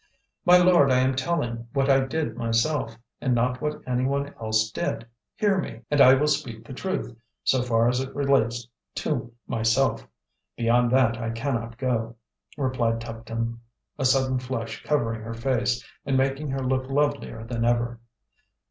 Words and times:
"My 0.45 0.57
lord, 0.57 0.91
I 0.91 0.97
am 1.01 1.15
telling 1.15 1.67
what 1.73 1.87
I 1.87 1.99
did 1.99 2.35
myself, 2.35 2.97
and 3.21 3.35
not 3.35 3.61
what 3.61 3.81
any 3.87 4.03
one 4.03 4.33
else 4.41 4.71
did. 4.71 5.05
Hear 5.35 5.59
me, 5.59 5.81
and 5.91 6.01
I 6.01 6.15
will 6.15 6.25
speak 6.25 6.65
the 6.65 6.73
truth, 6.73 7.15
so 7.43 7.61
far 7.61 7.87
as 7.87 7.99
it 7.99 8.15
relates 8.15 8.67
to 8.95 9.31
myself; 9.45 10.07
beyond 10.57 10.89
that 10.91 11.19
I 11.19 11.29
cannot 11.29 11.77
go," 11.77 12.15
replied 12.57 12.99
Tuptim, 12.99 13.61
a 13.99 14.05
sudden 14.05 14.39
flush 14.39 14.81
covering 14.81 15.21
her 15.21 15.35
face, 15.35 15.85
and 16.03 16.17
making 16.17 16.49
her 16.49 16.63
look 16.63 16.89
lovelier 16.89 17.43
than 17.43 17.63
ever. 17.63 17.99